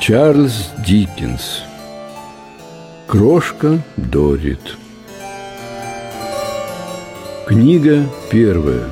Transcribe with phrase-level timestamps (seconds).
[0.00, 1.62] Чарльз Диккенс
[3.06, 4.78] Крошка Дорит
[7.46, 8.90] Книга первая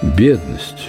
[0.00, 0.88] Бедность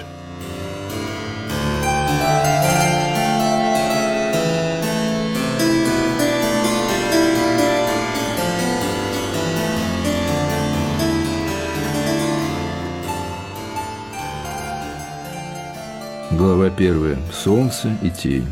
[16.32, 17.18] Глава первая.
[17.32, 18.48] Солнце и тень.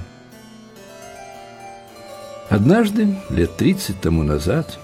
[2.52, 4.78] Однажды, лет тридцать тому назад,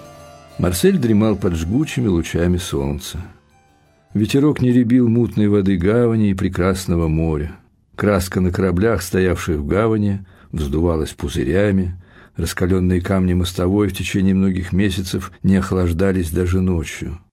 [0.58, 3.18] Марсель дремал под жгучими лучами солнца.
[4.14, 7.52] Ветерок не ребил мутной воды гавани и прекрасного моря.
[7.94, 11.94] Краска на кораблях, стоявших в гавани, вздувалась пузырями,
[12.36, 17.20] раскаленные камни мостовой в течение многих месяцев не охлаждались даже ночью–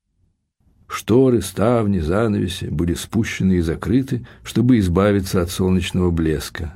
[0.87, 6.73] Шторы, ставни, занавеси были спущены и закрыты, чтобы избавиться от солнечного блеска.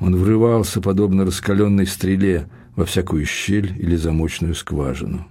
[0.00, 5.26] Он врывался, подобно раскаленной стреле, во всякую щель или замочную скважину.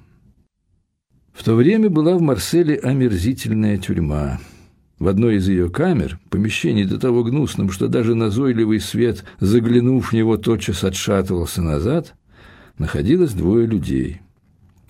[1.34, 4.39] В то время была в Марселе омерзительная тюрьма.
[5.00, 10.14] В одной из ее камер, помещении до того гнусном, что даже назойливый свет, заглянув в
[10.14, 12.14] него, тотчас отшатывался назад,
[12.78, 14.22] находилось двое людей–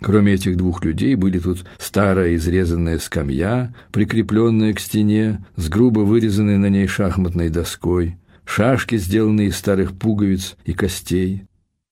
[0.01, 6.57] Кроме этих двух людей были тут старая изрезанная скамья, прикрепленная к стене, с грубо вырезанной
[6.57, 11.43] на ней шахматной доской, шашки, сделанные из старых пуговиц и костей,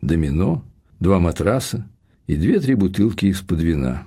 [0.01, 0.63] домино,
[0.99, 1.87] два матраса
[2.27, 4.03] и две-три бутылки из-под вина.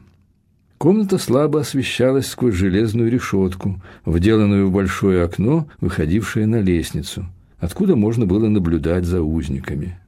[0.78, 7.26] Комната слабо освещалась сквозь железную решетку, вделанную в большое окно, выходившее на лестницу,
[7.58, 9.98] откуда можно было наблюдать за узниками.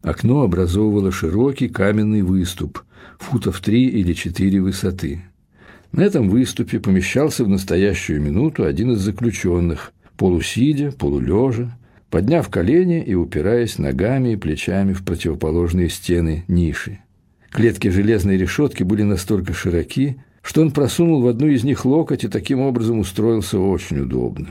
[0.00, 2.82] Окно образовывало широкий каменный выступ,
[3.18, 5.24] футов три или четыре высоты.
[5.92, 11.76] На этом выступе помещался в настоящую минуту один из заключенных, полусидя, полулежа,
[12.14, 17.00] подняв колени и упираясь ногами и плечами в противоположные стены ниши.
[17.50, 22.28] Клетки железной решетки были настолько широки, что он просунул в одну из них локоть и
[22.28, 24.50] таким образом устроился очень удобно.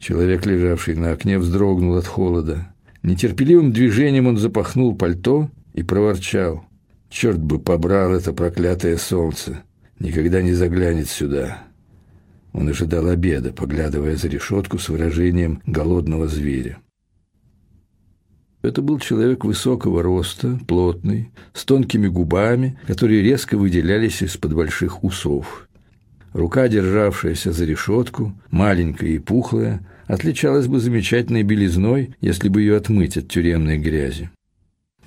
[0.00, 2.74] Человек, лежавший на окне, вздрогнул от холода.
[3.04, 6.64] Нетерпеливым движением он запахнул пальто и проворчал.
[7.08, 9.62] «Черт бы побрал это проклятое солнце!
[10.00, 11.62] Никогда не заглянет сюда!»
[12.54, 16.78] Он ожидал обеда, поглядывая за решетку с выражением голодного зверя.
[18.62, 25.68] Это был человек высокого роста, плотный, с тонкими губами, которые резко выделялись из-под больших усов.
[26.32, 33.16] Рука, державшаяся за решетку, маленькая и пухлая, отличалась бы замечательной белизной, если бы ее отмыть
[33.18, 34.30] от тюремной грязи.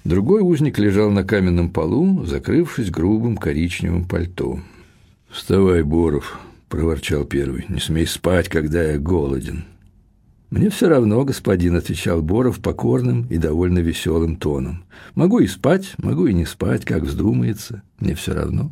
[0.03, 4.59] Другой узник лежал на каменном полу, закрывшись грубым коричневым пальто.
[5.29, 9.65] «Вставай, Боров»,— проворчал первый,— «не смей спать, когда я голоден».
[10.49, 14.85] «Мне все равно, господин»,— отвечал Боров покорным и довольно веселым тоном.
[15.13, 18.71] «Могу и спать, могу и не спать, как вздумается, мне все равно».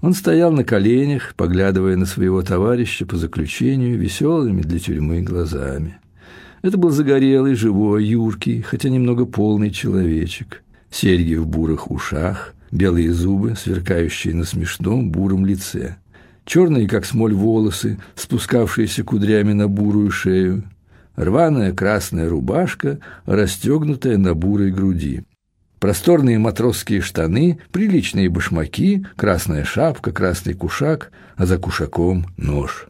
[0.00, 5.98] Он стоял на коленях, поглядывая на своего товарища по заключению веселыми для тюрьмы глазами.
[6.62, 10.62] Это был загорелый, живой, юркий, хотя немного полный человечек.
[10.90, 15.96] Серьги в бурых ушах, белые зубы, сверкающие на смешном буром лице.
[16.46, 20.64] Черные, как смоль, волосы, спускавшиеся кудрями на бурую шею.
[21.16, 25.24] Рваная красная рубашка, расстегнутая на бурой груди
[25.86, 32.88] просторные матросские штаны, приличные башмаки, красная шапка, красный кушак, а за кушаком нож.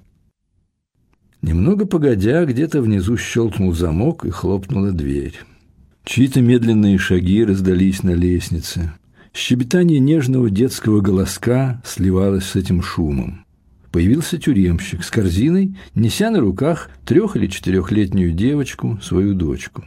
[1.43, 5.39] Немного погодя, где-то внизу щелкнул замок и хлопнула дверь.
[6.05, 8.93] Чьи-то медленные шаги раздались на лестнице.
[9.35, 13.45] Щебетание нежного детского голоска сливалось с этим шумом.
[13.97, 19.87] Появился тюремщик с корзиной, неся на руках трех- или четырехлетнюю девочку, свою дочку.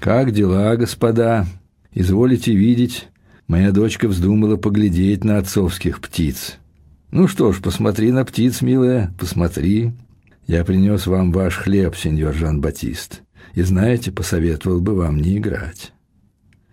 [0.00, 1.46] «Как дела, господа?»
[1.92, 3.08] Изволите видеть,
[3.46, 6.56] моя дочка вздумала поглядеть на отцовских птиц.
[7.10, 9.92] Ну что ж, посмотри на птиц, милая, посмотри.
[10.46, 13.20] Я принес вам ваш хлеб, сеньор Жан-Батист.
[13.52, 15.92] И знаете, посоветовал бы вам не играть.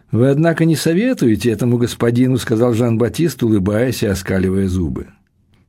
[0.09, 5.07] «Вы, однако, не советуете этому господину»,— сказал Жан-Батист, улыбаясь и оскаливая зубы.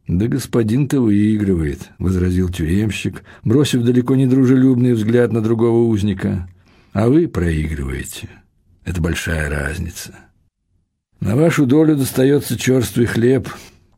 [0.09, 6.49] «Да господин-то выигрывает»,— возразил тюремщик, бросив далеко не дружелюбный взгляд на другого узника.
[6.93, 8.29] «А вы проигрываете».
[8.85, 10.15] Это большая разница.
[11.21, 13.49] На вашу долю достается черствый хлеб,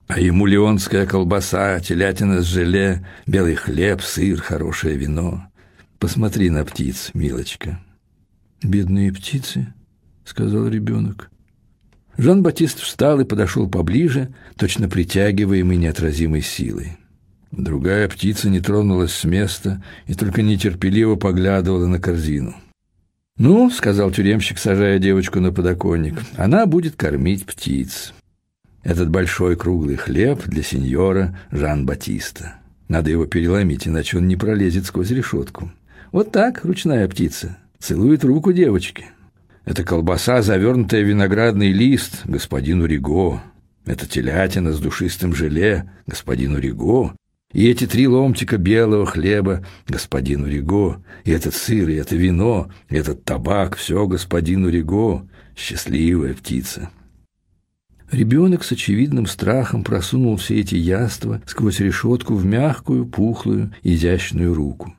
[0.06, 5.46] а ему леонская колбаса, телятина с желе, белый хлеб, сыр, хорошее вино.
[5.98, 7.80] Посмотри на птиц, милочка.
[8.62, 9.72] «Бедные птицы»,—
[10.24, 11.30] сказал ребенок.
[12.16, 16.98] Жан-Батист встал и подошел поближе, точно притягиваемый неотразимой силой.
[17.50, 22.54] Другая птица не тронулась с места и только нетерпеливо поглядывала на корзину.
[23.36, 28.12] «Ну,— сказал тюремщик, сажая девочку на подоконник,— она будет кормить птиц.
[28.84, 32.56] Этот большой круглый хлеб для сеньора Жан-Батиста.
[32.86, 35.72] Надо его переломить, иначе он не пролезет сквозь решетку.
[36.12, 39.06] Вот так, ручная птица, целует руку девочки.
[39.64, 43.42] Это колбаса, завернутая в виноградный лист, господину Риго.
[43.86, 47.14] Это телятина с душистым желе, господину Риго.
[47.52, 52.96] И эти три ломтика белого хлеба господину Риго, и этот сыр, и это вино, и
[52.96, 55.26] этот табак, все господину Риго,
[55.56, 56.90] счастливая птица.
[58.10, 64.94] Ребенок с очевидным страхом просунул все эти яства сквозь решетку в мягкую, пухлую, изящную руку.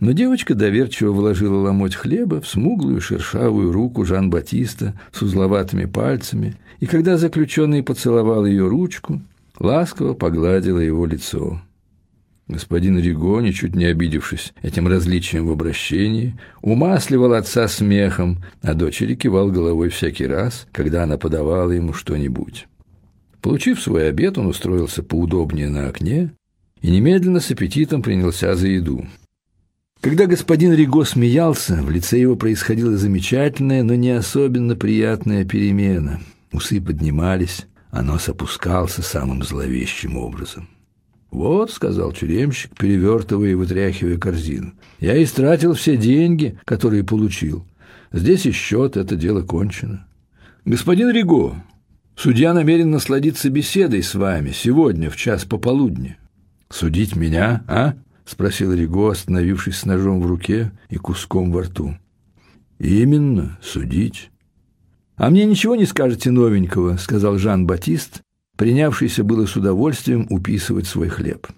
[0.00, 6.86] Но девочка доверчиво вложила ломоть хлеба в смуглую шершавую руку Жан-Батиста с узловатыми пальцами, и
[6.86, 9.20] когда заключенный поцеловал ее ручку,
[9.58, 11.60] ласково погладила его лицо.
[12.46, 19.50] Господин Риго, ничуть не обидевшись этим различием в обращении, умасливал отца смехом, а дочери кивал
[19.50, 22.66] головой всякий раз, когда она подавала ему что-нибудь.
[23.42, 26.32] Получив свой обед, он устроился поудобнее на окне
[26.80, 29.04] и немедленно с аппетитом принялся за еду.
[30.00, 36.20] Когда господин Риго смеялся, в лице его происходила замечательная, но не особенно приятная перемена.
[36.52, 40.68] Усы поднимались, а нос опускался самым зловещим образом.
[41.30, 47.66] «Вот»,— сказал тюремщик, перевертывая и вытряхивая корзину,— «я истратил все деньги, которые получил.
[48.12, 50.06] Здесь и счет, это дело кончено».
[50.64, 51.62] «Господин Риго,
[52.16, 56.16] судья намерен насладиться беседой с вами сегодня в час пополудни».
[56.70, 57.94] «Судить меня, а?»—
[58.28, 61.96] спросил Риго, остановившись с ножом в руке и куском во рту.
[62.78, 64.30] «Именно, судить».
[65.16, 68.20] «А мне ничего не скажете новенького»,— сказал Жан-Батист,
[68.56, 71.48] принявшийся было с удовольствием уписывать свой хлеб.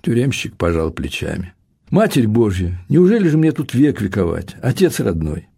[0.00, 1.52] Тюремщик пожал плечами.
[1.90, 4.56] «Матерь Божья, неужели же мне тут век вековать?
[4.62, 5.48] Отец родной!»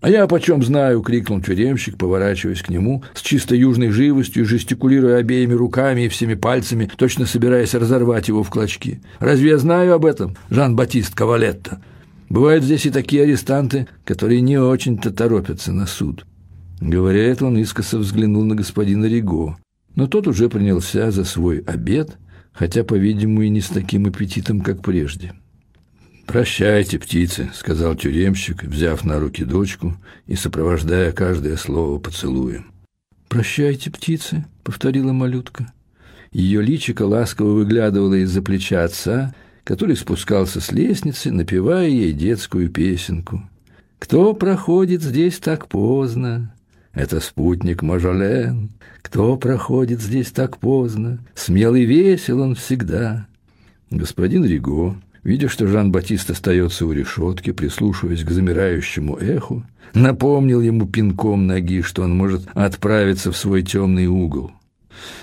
[0.00, 5.52] «А я почем знаю!»— крикнул тюремщик, поворачиваясь к нему с чисто южной живостью, жестикулируя обеими
[5.52, 9.02] руками и всеми пальцами, точно собираясь разорвать его в клочки.
[9.18, 11.82] «Разве я знаю об этом, Жан-Батист Кавалетто?
[12.30, 16.24] Бывают здесь и такие арестанты, которые не очень-то торопятся на суд.
[16.80, 19.58] Говоря это, он искоса взглянул на господина Риго,
[19.96, 22.16] но тот уже принялся за свой обед,
[22.52, 25.32] хотя, по-видимому, и не с таким аппетитом, как прежде.
[26.30, 29.96] «Прощайте, птицы»,— сказал тюремщик, взяв на руки дочку
[30.28, 32.70] и сопровождая каждое слово поцелуем.
[33.26, 35.72] «Прощайте, птицы»,— повторила малютка.
[36.30, 39.34] Ее личико ласково выглядывало из-за плеча отца,
[39.64, 43.42] который спускался с лестницы, напевая ей детскую песенку.
[43.98, 46.54] «Кто проходит здесь так поздно?
[46.92, 48.70] Это спутник Мажолен.
[49.02, 51.18] Кто проходит здесь так поздно?
[51.34, 53.26] Смелый весел он всегда.
[53.90, 59.64] Господин Риго, видя, что Жан-Батист остается у решетки, прислушиваясь к замирающему эху,
[59.94, 64.52] напомнил ему пинком ноги, что он может отправиться в свой темный угол.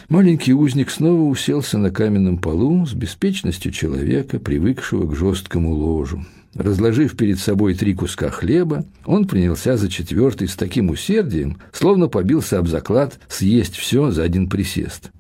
[0.10, 6.26] Маленький узник снова уселся на каменном полу с беспечностью человека, привыкшего к жесткому ложу.
[6.56, 12.58] Разложив перед собой три куска хлеба, он принялся за четвертый с таким усердием, словно побился
[12.58, 15.12] об заклад съесть все за один присест.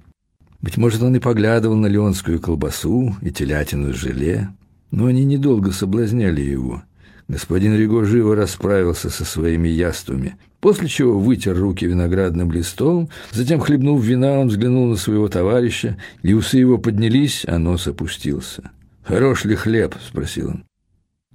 [0.61, 4.49] Быть может, он и поглядывал на леонскую колбасу и телятину с желе,
[4.91, 6.83] но они недолго соблазняли его.
[7.27, 14.01] Господин Риго живо расправился со своими яствами, после чего вытер руки виноградным листом, затем, хлебнув
[14.03, 18.71] вина, он взглянул на своего товарища, и усы его поднялись, а нос опустился.
[19.03, 20.63] «Хорош ли хлеб?»– спросил он.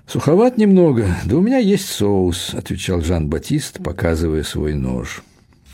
[0.06, 5.22] «Суховат немного, да у меня есть соус»,— отвечал Жан-Батист, показывая свой нож.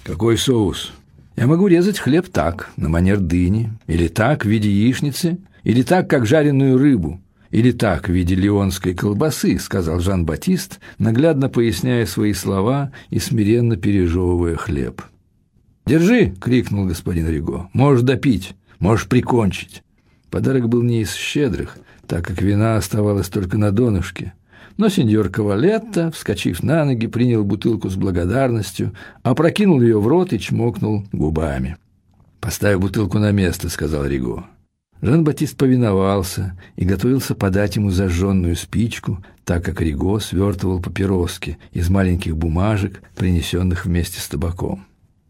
[0.04, 0.92] «Какой соус?»
[1.36, 6.10] «Я могу резать хлеб так, на манер дыни, или так, в виде яичницы, или так,
[6.10, 7.20] как жареную рыбу,
[7.50, 14.56] или так, в виде леонской колбасы»,— сказал Жан-Батист, наглядно поясняя свои слова и смиренно пережевывая
[14.56, 15.02] хлеб.
[15.86, 17.68] «Держи!»— крикнул господин Риго.
[17.72, 19.82] «Можешь допить, можешь прикончить».
[20.30, 21.78] Подарок был не из щедрых—
[22.08, 24.32] так как вина оставалась только на донышке.
[24.78, 30.38] Но сеньор Кавалетто, вскочив на ноги, принял бутылку с благодарностью, опрокинул ее в рот и
[30.38, 31.76] чмокнул губами.
[32.40, 34.46] «Поставь бутылку на место»,— сказал Риго.
[35.00, 42.36] Жан-Батист повиновался и готовился подать ему зажженную спичку, так как Риго свертывал папироски из маленьких
[42.36, 44.84] бумажек, принесенных вместе с табаком.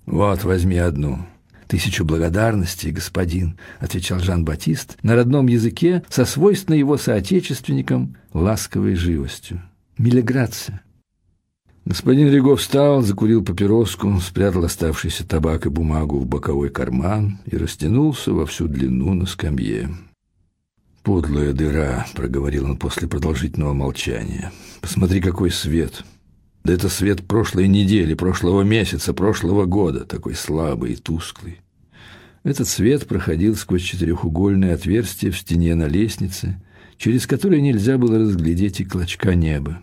[0.06, 1.26] «Вот, возьми одну»,
[1.68, 9.60] «Тысячу благодарностей, господин»,— отвечал Жан-Батист на родном языке со свойственной его соотечественникам ласковой живостью.
[9.98, 10.80] «Милеграция».
[11.88, 18.34] Господин Риго встал, закурил папироску, спрятал оставшийся табак и бумагу в боковой карман и растянулся
[18.34, 19.88] во всю длину на скамье.
[21.02, 24.52] «Подлая дыра»,— проговорил он после продолжительного молчания.
[24.82, 26.04] «Посмотри, какой свет!
[26.62, 31.62] Да это свет прошлой недели, прошлого месяца, прошлого года, такой слабый и тусклый.
[32.44, 36.60] Этот свет проходил сквозь четырехугольное отверстие в стене на лестнице,
[36.98, 39.80] через которое нельзя было разглядеть и клочка неба.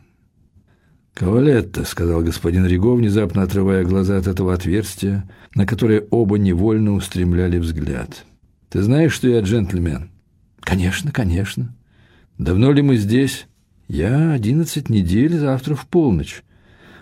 [1.16, 5.24] «Кавалетта»,— сказал господин Риго, внезапно отрывая глаза от этого отверстия,
[5.56, 8.26] на которое оба невольно устремляли взгляд.
[8.70, 10.12] «Ты знаешь, что я джентльмен?»
[10.60, 11.74] «Конечно, конечно».
[12.38, 13.48] «Давно ли мы здесь?»
[13.88, 16.44] «Я одиннадцать недель, завтра в полночь.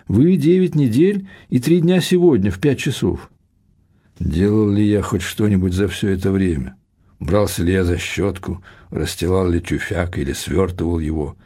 [0.06, 3.32] Вы девять недель и три дня сегодня в пять часов».
[4.20, 6.76] Делал ли я хоть что-нибудь за все это время?
[7.18, 11.36] Брался ли я за щетку, расстилал ли тюфяк или свертывал его,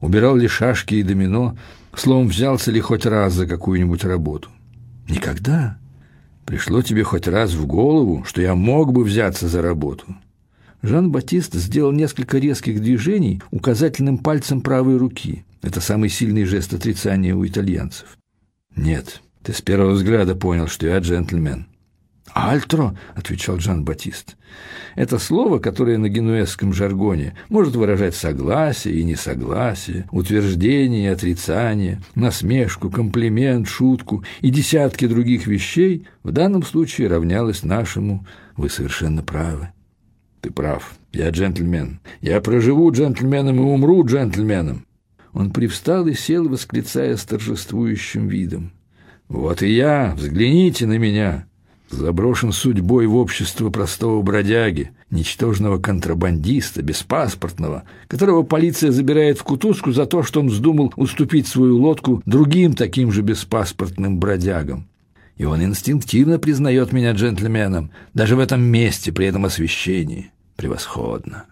[0.00, 1.56] убирал ли шашки и домино,
[2.00, 4.48] словом, взялся ли хоть раз за какую-нибудь работу?
[5.08, 5.78] Никогда.
[6.44, 10.16] Пришло тебе хоть раз в голову, что я мог бы взяться за работу?
[10.82, 15.44] Жан-Батист сделал несколько резких движений указательным пальцем правой руки.
[15.62, 18.18] Это самый сильный жест отрицания у итальянцев.
[18.74, 21.66] Нет, ты с первого взгляда понял, что я джентльмен.
[22.34, 24.36] «Альтро»,— отвечал Жан-Батист.
[24.94, 32.90] Это слово, которое на генуэзском жаргоне может выражать согласие и несогласие, утверждение и отрицание, насмешку,
[32.90, 39.68] комплимент, шутку и десятки других вещей, в данном случае равнялось нашему «вы совершенно правы».
[40.40, 42.00] Ты прав, я джентльмен.
[42.20, 44.86] Я проживу джентльменом и умру джентльменом.
[45.32, 48.72] Он привстал и сел, восклицая с торжествующим видом.
[49.28, 51.46] Вот и я, взгляните на меня
[51.92, 60.06] заброшен судьбой в общество простого бродяги, ничтожного контрабандиста, беспаспортного, которого полиция забирает в кутузку за
[60.06, 64.88] то, что он вздумал уступить свою лодку другим таким же беспаспортным бродягам.
[65.36, 70.30] И он инстинктивно признает меня джентльменом, даже в этом месте, при этом освещении.
[70.56, 71.44] Превосходно.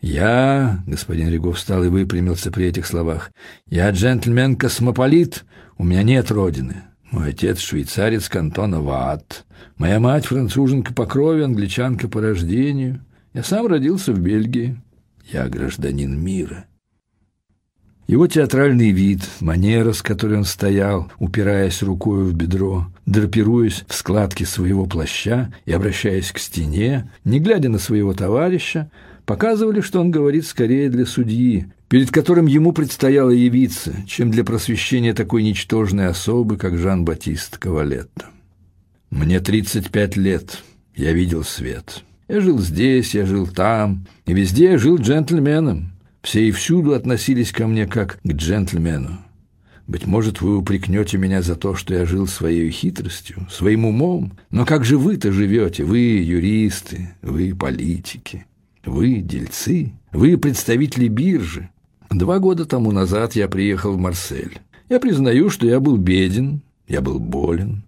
[0.00, 3.30] Я, господин Ригов встал и выпрямился при этих словах,
[3.68, 5.44] я джентльмен-космополит,
[5.76, 6.84] у меня нет родины.
[7.10, 9.44] Мой отец швейцарец кантона Ваат.
[9.76, 13.04] Моя мать француженка по крови, англичанка по рождению.
[13.34, 14.80] Я сам родился в Бельгии.
[15.28, 16.66] Я гражданин мира.
[18.06, 24.42] Его театральный вид, манера, с которой он стоял, упираясь рукой в бедро, драпируясь в складки
[24.44, 28.90] своего плаща и обращаясь к стене, не глядя на своего товарища,
[29.30, 35.14] показывали, что он говорит скорее для судьи, перед которым ему предстояло явиться, чем для просвещения
[35.14, 38.26] такой ничтожной особы, как Жан-Батист Кавалетто.
[39.10, 40.58] Мне 35 лет,
[40.96, 42.02] я видел свет.
[42.26, 45.92] Я жил здесь, я жил там, и везде я жил джентльменом.
[46.22, 49.16] Все и всюду относились ко мне как к джентльмену.
[49.86, 54.66] Быть может, вы упрекнете меня за то, что я жил своей хитростью, своим умом, но
[54.66, 58.44] как же вы-то живете, вы юристы, вы политики,
[58.84, 61.70] вы дельцы, вы представители биржи,
[62.10, 64.58] Два года тому назад я приехал в Марсель.
[64.88, 67.84] Я признаю, что я был беден, я был болен.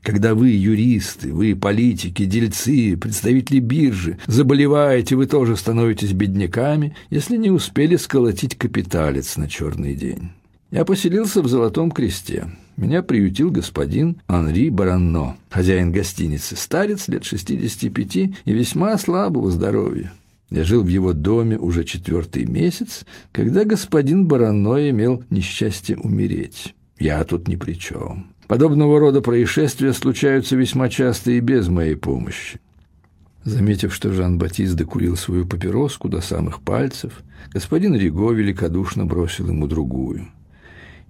[0.00, 7.50] Когда вы, юристы, вы, политики, дельцы, представители биржи, заболеваете, вы тоже становитесь бедняками, если не
[7.50, 10.30] успели сколотить капиталец на черный день.
[10.70, 12.50] Я поселился в Золотом Кресте.
[12.76, 20.12] Меня приютил господин Анри Баранно, хозяин гостиницы, старец лет 65 и весьма слабого здоровья.
[20.50, 26.74] Я жил в его доме уже четвертый месяц, когда господин Барано имел несчастье умереть.
[26.98, 28.34] Я тут ни при чем.
[28.46, 32.60] Подобного рода происшествия случаются весьма часто и без моей помощи.
[33.44, 37.22] Заметив, что Жан-Батист докурил свою папироску до самых пальцев,
[37.52, 40.28] господин Риго великодушно бросил ему другую.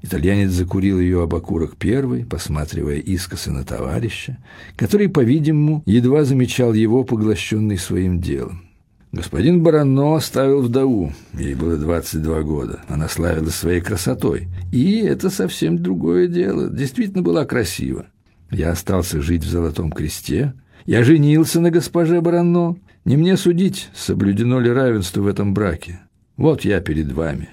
[0.02, 4.38] Итальянец закурил ее об окурок первый, посматривая искоса на товарища,
[4.76, 8.62] который, по-видимому, едва замечал его, поглощенный своим делом.
[9.10, 11.12] Господин Барано оставил вдову.
[11.32, 12.80] Ей было 22 года.
[12.88, 14.48] Она славилась своей красотой.
[14.70, 16.68] И это совсем другое дело.
[16.68, 18.06] Действительно была красива.
[18.50, 20.52] Я остался жить в Золотом Кресте.
[20.84, 22.76] Я женился на госпоже Барано.
[23.06, 26.00] Не мне судить, соблюдено ли равенство в этом браке.
[26.36, 27.48] Вот я перед вами.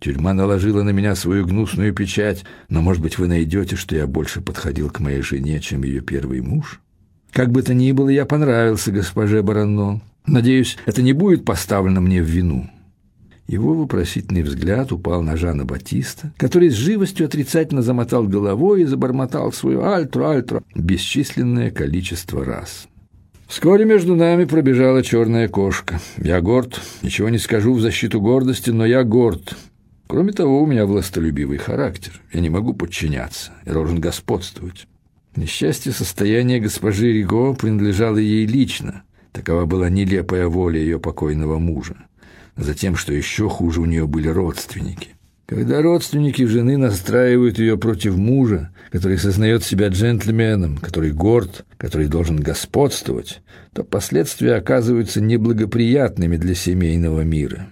[0.00, 4.40] Тюрьма наложила на меня свою гнусную печать, но, может быть, вы найдете, что я больше
[4.40, 6.80] подходил к моей жене, чем ее первый муж?
[7.32, 10.00] Как бы то ни было, я понравился госпоже Барано.
[10.26, 12.70] Надеюсь, это не будет поставлено мне в вину».
[13.48, 19.52] Его вопросительный взгляд упал на Жана Батиста, который с живостью отрицательно замотал головой и забормотал
[19.52, 22.88] свою «альтро, альтро» бесчисленное количество раз.
[23.46, 25.98] Вскоре между нами пробежала черная кошка.
[26.18, 29.56] Я горд, ничего не скажу в защиту гордости, но я горд.
[30.08, 32.22] Кроме того, у меня властолюбивый характер.
[32.32, 34.88] Я не могу подчиняться, я должен господствовать.
[35.36, 39.02] Несчастье состояния госпожи Риго принадлежало ей лично.
[39.32, 41.94] Такова была нелепая воля ее покойного мужа.
[42.56, 45.10] Затем, что еще хуже, у нее были родственники.
[45.44, 52.38] Когда родственники жены настраивают ее против мужа, который сознает себя джентльменом, который горд, который должен
[52.38, 53.42] господствовать,
[53.74, 57.68] то последствия оказываются неблагоприятными для семейного мира.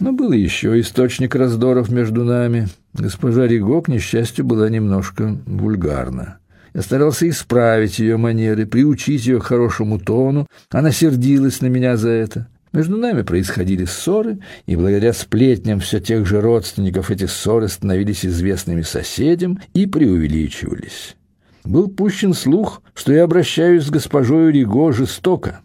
[0.00, 2.68] Но был еще источник раздоров между нами.
[2.94, 6.38] Госпожа Риго, к несчастью, была немножко вульгарна.
[6.72, 10.46] Я старался исправить ее манеры, приучить ее к хорошему тону.
[10.70, 12.48] Она сердилась на меня за это.
[12.72, 18.82] Между нами происходили ссоры, и благодаря сплетням все тех же родственников эти ссоры становились известными
[18.82, 21.16] соседям и преувеличивались.
[21.64, 25.60] Был пущен слух, что я обращаюсь с госпожой Риго жестоко.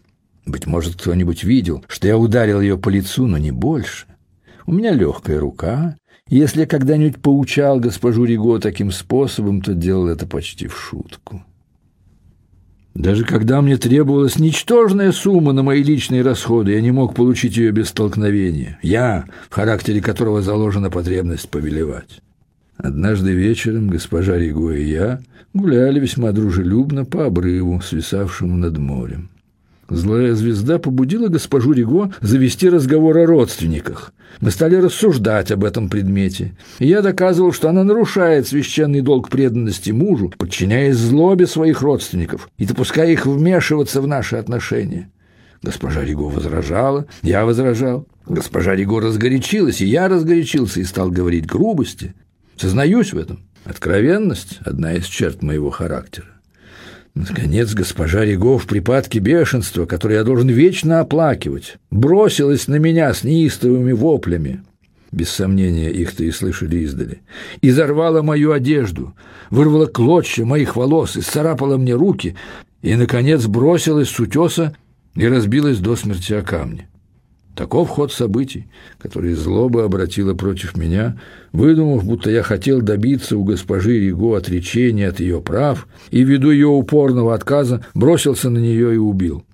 [0.46, 4.06] Быть может, кто-нибудь видел, что я ударил ее по лицу, но не больше.
[4.66, 5.96] У меня легкая рука,
[6.28, 11.44] если я когда-нибудь поучал госпожу Риго таким способом, то делал это почти в шутку.
[12.94, 17.72] Даже когда мне требовалась ничтожная сумма на мои личные расходы, я не мог получить ее
[17.72, 18.78] без столкновения.
[18.82, 22.20] Я, в характере которого заложена потребность повелевать.
[22.76, 25.20] Однажды вечером госпожа Риго и я
[25.52, 29.30] гуляли весьма дружелюбно по обрыву, свисавшему над морем.
[29.88, 34.12] Злая звезда побудила госпожу Риго завести разговор о родственниках.
[34.40, 39.90] Мы стали рассуждать об этом предмете, и я доказывал, что она нарушает священный долг преданности
[39.90, 45.10] мужу, подчиняясь злобе своих родственников и допуская их вмешиваться в наши отношения.
[45.62, 48.06] Госпожа Риго возражала, я возражал.
[48.26, 52.14] Госпожа Риго разгорячилась, и я разгорячился и стал говорить грубости.
[52.56, 53.40] Сознаюсь в этом.
[53.64, 56.33] Откровенность– одна из черт моего характера.
[57.14, 63.22] Наконец, госпожа Риго в припадке бешенства, который я должен вечно оплакивать, бросилась на меня с
[63.22, 64.62] неистовыми воплями.
[65.12, 67.22] Без сомнения, их-то и слышали издали.
[67.60, 69.14] И зарвала мою одежду,
[69.50, 72.36] вырвала клочья моих волос, и исцарапала мне руки,
[72.82, 74.76] и, наконец, бросилась с утеса
[75.14, 76.88] и разбилась до смерти о камни.
[77.54, 78.66] Таков ход событий,
[78.98, 81.16] который злоба обратила против меня,
[81.52, 86.66] выдумав, будто я хотел добиться у госпожи Риго отречения от ее прав и, ввиду ее
[86.66, 89.44] упорного отказа, бросился на нее и убил.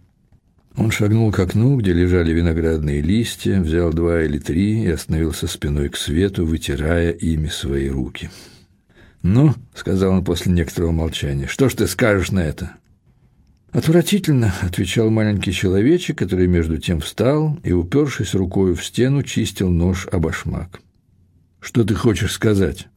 [0.76, 5.90] Он шагнул к окну, где лежали виноградные листья, взял два или три и остановился спиной
[5.90, 8.30] к свету, вытирая ими свои руки.
[9.22, 12.76] «Ну»,— сказал он после некоторого молчания,— «что ж ты скажешь на это?»
[13.72, 20.08] «Отвратительно»,— отвечал маленький человечек, который между тем встал и, упершись рукою в стену, чистил нож
[20.10, 20.80] об башмак.
[21.60, 22.88] «Что ты хочешь сказать?»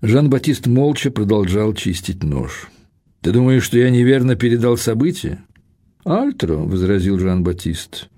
[0.00, 2.68] Жан-Батист молча продолжал чистить нож.
[3.20, 5.44] «Ты думаешь, что я неверно передал события?»
[6.04, 8.08] «Альтро»,— возразил Жан-Батист.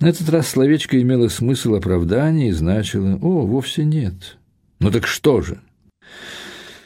[0.00, 4.38] На этот раз словечко имело смысл оправдания и значило «О, вовсе нет».
[4.78, 5.60] «Ну так что же?»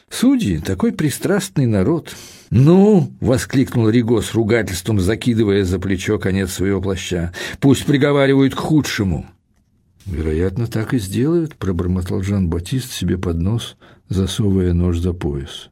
[0.09, 2.15] «Судьи— такой пристрастный народ».
[2.51, 7.31] «Ну!»— воскликнул Риго с ругательством, закидывая за плечо конец своего плаща.
[7.61, 9.25] «Пусть приговаривают к худшему!»
[10.05, 13.77] «Вероятно, так и сделают»,— пробормотал Жан-Батист себе под нос,
[14.09, 15.69] засовывая нож за пояс.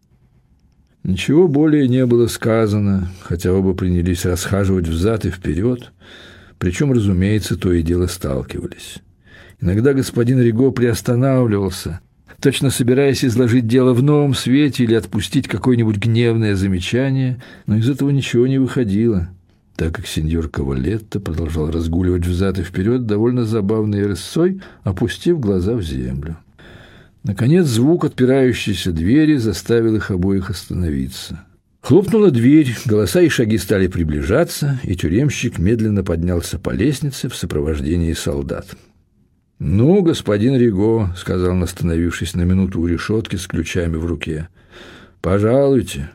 [1.04, 5.92] Ничего более не было сказано, хотя оба принялись расхаживать взад и вперед,
[6.60, 9.00] причем, разумеется, то и дело сталкивались.
[9.60, 12.00] Иногда господин Риго приостанавливался,
[12.42, 18.10] точно собираясь изложить дело в новом свете или отпустить какое-нибудь гневное замечание, но из этого
[18.10, 19.30] ничего не выходило,
[19.76, 25.82] так как сеньор Кавалетто продолжал разгуливать взад и вперед довольно забавной рысцой, опустив глаза в
[25.82, 26.38] землю.
[27.24, 31.44] Наконец звук отпирающейся двери заставил их обоих остановиться.
[31.82, 38.14] Хлопнула дверь, голоса и шаги стали приближаться, и тюремщик медленно поднялся по лестнице в сопровождении
[38.14, 38.68] солдат.
[39.60, 44.48] «Ну, господин Риго»,— сказал он, остановившись на минуту у решетки с ключами в руке,—
[45.22, 46.12] «пожалуйте.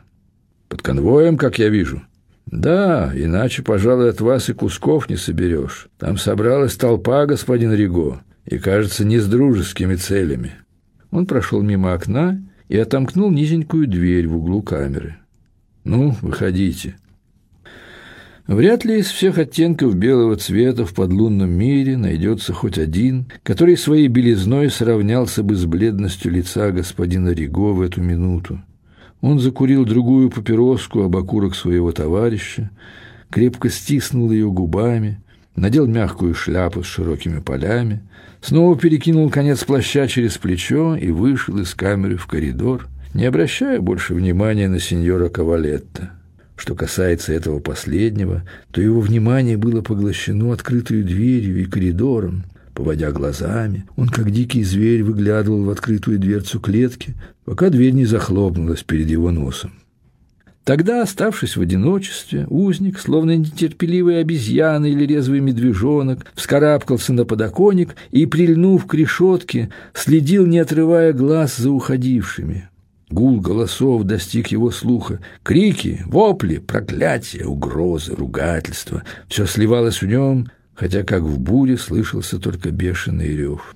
[0.67, 2.01] Под конвоем, как я вижу».
[2.47, 5.89] «Да, иначе, пожалуй, от вас и кусков не соберешь.
[5.99, 10.53] Там собралась толпа, господин Риго, и, кажется, не с дружескими целями».
[11.11, 15.17] Он прошел мимо окна и отомкнул низенькую дверь в углу камеры.
[15.83, 16.95] «Ну, выходите».
[18.47, 24.07] Вряд ли из всех оттенков белого цвета в подлунном мире найдется хоть один, который своей
[24.07, 28.61] белизной сравнялся бы с бледностью лица господина Риго в эту минуту.
[29.21, 32.69] Он закурил другую папироску об окурок своего товарища,
[33.31, 35.23] крепко стиснул ее губами,
[35.55, 38.03] надел мягкую шляпу с широкими полями,
[38.41, 44.13] снова перекинул конец плаща через плечо и вышел из камеры в коридор, не обращая больше
[44.13, 46.11] внимания на сеньора Кавалетта.
[46.55, 52.45] Что касается этого последнего, то его внимание было поглощено открытой дверью и коридором.
[52.73, 57.15] Поводя глазами, он, как дикий зверь, выглядывал в открытую дверцу клетки,
[57.45, 59.71] пока дверь не захлопнулась перед его носом.
[60.65, 68.25] Тогда, оставшись в одиночестве, узник, словно нетерпеливая обезьяна или резвый медвежонок, вскарабкался на подоконник и,
[68.25, 72.67] прильнув к решетке, следил, не отрывая глаз за уходившими.
[73.15, 75.21] Гул голосов достиг его слуха.
[75.41, 82.71] Крики, вопли, проклятия, угрозы, ругательства— все сливалось в нем, хотя, как в буре, слышался только
[82.71, 83.73] бешеный рев.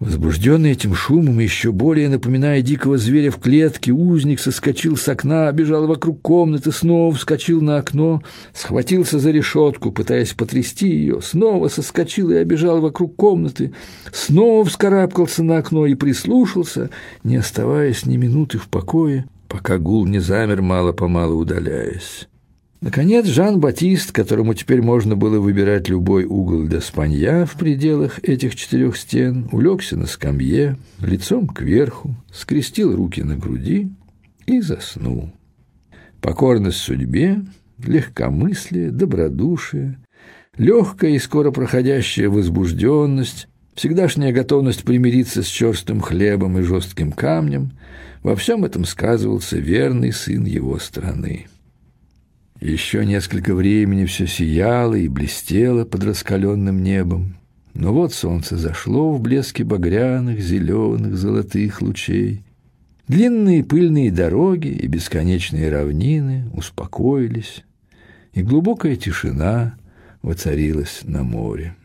[0.00, 5.88] Возбужденный этим шумом, еще более напоминая дикого зверя в клетке, узник соскочил с окна, бежал
[5.88, 12.36] вокруг комнаты, снова вскочил на окно, схватился за решетку, пытаясь потрясти ее, снова соскочил и
[12.36, 13.72] обежал вокруг комнаты,
[14.12, 16.90] снова вскарабкался на окно и прислушался,
[17.24, 22.28] не оставаясь ни минуты в покое, пока гул не замер, мало-помалу удаляясь.
[22.80, 28.96] Наконец, Жан-Батист, которому теперь можно было выбирать любой угол для спанья в пределах этих четырех
[28.96, 33.90] стен, улегся на скамье, лицом кверху, скрестил руки на груди
[34.46, 35.32] и заснул.
[36.20, 37.40] Покорность судьбе,
[37.84, 39.98] легкомыслие, добродушие,
[40.56, 47.72] легкая и скоро проходящая возбужденность, всегдашняя готовность примириться с черстым хлебом и жестким камнем–
[48.22, 51.46] во всем этом сказывался верный сын его страны.
[52.60, 57.36] Еще несколько времени все сияло и блестело под раскаленным небом.
[57.74, 62.42] Но вот солнце зашло в блеске багряных, зеленых, золотых лучей.
[63.06, 67.64] Длинные пыльные дороги и бесконечные равнины успокоились,
[68.34, 69.78] и глубокая тишина
[70.22, 71.76] воцарилась на море.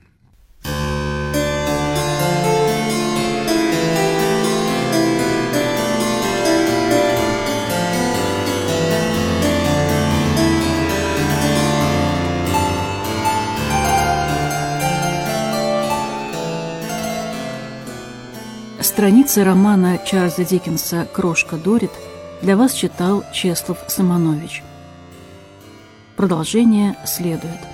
[18.93, 21.89] Страницы романа Чарльза Диккенса «Крошка Дорит»
[22.43, 24.62] для вас читал Чеслов Самонович.
[26.15, 27.72] Продолжение следует.